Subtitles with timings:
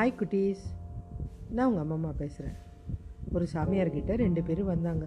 [0.00, 0.62] Hi குட்டீஸ்.
[1.54, 2.54] நான் உங்கள் அம்மா அம்மா பேசுகிறேன்
[3.32, 5.06] ஒரு சாமியார்கிட்ட ரெண்டு பேரும் வந்தாங்க.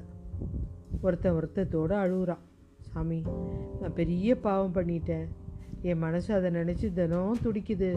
[1.06, 2.44] ஒருத்தன் ஒருத்தத்தோடு அழுகுறான்
[2.90, 3.18] சாமி
[3.80, 5.26] நான் பெரிய பாவம் பண்ணிட்டேன்.
[5.90, 7.92] என் மனசு அதை நினச்சி தினம் துடிக்குது.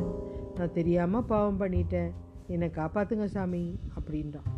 [0.59, 2.11] நான் தெரியாமல் பாவம் பண்ணிட்டேன்.
[2.55, 3.63] என்னை காப்பாற்றுங்க சாமி
[3.97, 4.51] அப்படின்றான்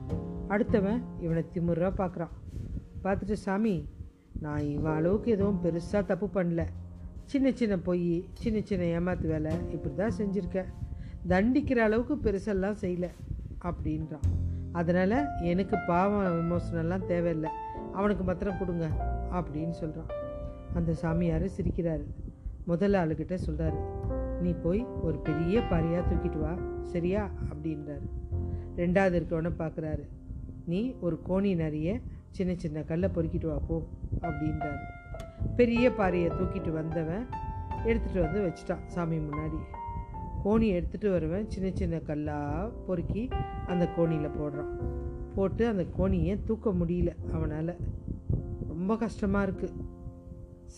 [0.54, 2.34] அடுத்தவன் இவனை திமுறாக பார்க்குறான்
[3.06, 3.76] பார்த்துட்டு சாமி
[4.44, 6.64] நான் இவன் அளவுக்கு எதுவும் பெருசாக தப்பு பண்ணல.
[7.24, 8.10] சின்ன சின்ன பொய்
[8.42, 10.70] சின்ன சின்ன ஏமாத்து வேலை இப்படி தான் செஞ்சுருக்கேன்.
[11.28, 13.10] தண்டிக்கிற அளவுக்கு பெருசெல்லாம் செய்யலை
[13.62, 14.26] அப்படின்றான்.
[14.72, 17.50] அதனால் எனக்கு பாவம் விமோசனம்லாம் தேவையில்லை.
[17.92, 18.86] அவனுக்கு மாத்திரம் கொடுங்க
[19.32, 20.10] அப்படின்னு சொல்கிறான்
[20.74, 22.04] அந்த சாமியார் சிரிக்கிறாரு.
[22.64, 23.78] முதல் ஆளுக்கிட்ட சொல்கிறாரு
[24.40, 27.30] நீ போய் ஒரு பெரிய பாறையாக தூக்கிட்டு வா சரியா?
[27.50, 28.06] அப்படின்றாரு.
[28.76, 30.04] ரெண்டாவது இருக்கவனை பார்க்குறாரு
[30.66, 31.98] நீ ஒரு கோணி நிறைய
[32.30, 33.82] சின்ன சின்ன கல்லை பொறுக்கிட்டு வா போ
[34.20, 34.82] அப்படின்றாரு.
[35.56, 37.26] பெரிய பாறையை தூக்கிட்டு வந்தவன்
[37.84, 39.60] எடுத்துகிட்டு வந்து வச்சிட்டான் சாமி முன்னாடி.
[40.44, 41.46] கோணி எடுத்துகிட்டு வருவேன்.
[41.50, 43.28] சின்ன சின்ன கல்லாக பொறுக்கி
[43.66, 44.72] அந்த கோணியில் போடுறான்.
[45.34, 47.72] போட்டு அந்த கோணியை தூக்க முடியல அவனால்.
[48.68, 49.76] ரொம்ப கஷ்டமாக இருக்குது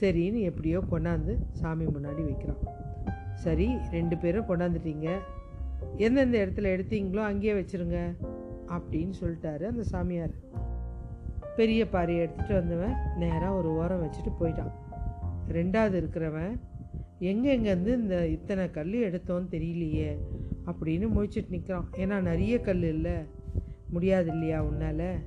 [0.00, 2.62] சரின்னு எப்படியோ கொண்டாந்து சாமி முன்னாடி வைக்கிறான்.
[3.34, 5.08] சரி ரெண்டு பேரும் கொண்டாந்துட்டீங்க.
[5.97, 7.98] எந்தெந்த இடத்துல எடுத்தீங்களோ அங்கேயே வச்சிருங்க
[8.77, 10.34] அப்படின்னு சொல்லிட்டாரு அந்த சாமியார்.
[11.56, 14.74] பெரிய பாறையை எடுத்துகிட்டு வந்தவன் நேராக ஒரு ஓரம் வச்சுட்டு போயிட்டான்.
[15.58, 16.52] ரெண்டாவது இருக்கிறவன்
[17.21, 20.19] எங்கெங்கேருந்து இந்த இத்தனை கல் எடுத்தோன்னு தெரியலையே
[20.67, 23.13] அப்படின்னு முழிச்சிட்டு நிற்கிறான் ஏன்னா நிறைய கல் இல்லை.
[23.89, 25.19] முடியாது இல்லையா உன்னால்?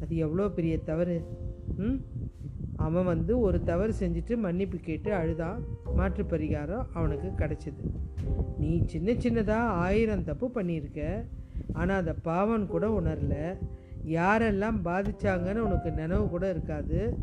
[0.00, 1.22] அது எவ்வளோ பெரிய தவறு?
[1.76, 1.94] ம்?
[2.76, 5.62] அவன் வந்து ஒரு தவறு செஞ்சுட்டு மன்னிப்பு கேட்டு அழுதான்
[5.94, 7.82] மாற்று பரிகாரம் அவனுக்கு கிடச்சிது.
[8.58, 11.24] நீ சின்ன சின்னதாக ஆயிரம் தப்பு பண்ணியிருக்க.
[11.72, 13.56] ஆனால் அந்த பாவன் கூட உணரல.
[14.06, 17.18] யாரெல்லாம் பாதிச்சாங்கன்னு உனக்கு நினைவு கூட இருக்காது.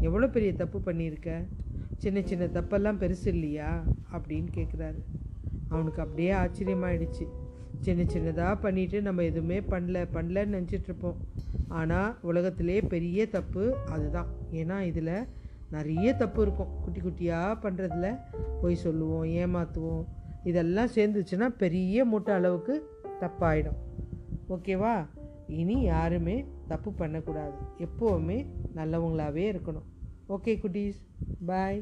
[0.00, 1.46] எவ்வளோ பெரிய தப்பு பண்ணியிருக்க?
[2.00, 3.82] சின்ன சின்ன தப்பெல்லாம் பெருசு இல்லையா?
[4.12, 5.02] அப்படின்னு கேட்குறாரு
[5.68, 7.28] அவனுக்கு அப்படியே ஆச்சரியமாயிடுச்சு.
[7.80, 11.16] சின்ன சின்னதாக பண்ணிட்டு நம்ம எதுவுமே பண்ணல பண்ணலன்னு நினச்சிட்ருப்போம்
[11.68, 14.26] ஆனால் உலகத்திலே பெரிய தப்பு அதுதான்.
[14.52, 15.26] ஏன்னா இதில்
[15.70, 16.68] நிறைய தப்பு இருக்கும்.
[16.82, 18.18] குட்டி குட்டியாக பண்ணுறதுல
[18.62, 20.04] போய் சொல்லுவோம் ஏமாற்றுவோம்
[20.44, 22.88] இதெல்லாம் சேர்ந்துச்சுன்னா பெரிய மூட்டை அளவுக்கு
[23.20, 23.78] தப்பாயிடும்.
[24.48, 25.06] ஓகேவா?
[25.48, 27.54] இனி யாருமே தப்பு பண்ணக்கூடாது.
[27.78, 28.46] எப்போவுமே
[28.76, 29.88] நல்லவங்களாகவே இருக்கணும்.
[30.30, 31.00] ஓகே குட்டீஸ்
[31.40, 31.80] பாய்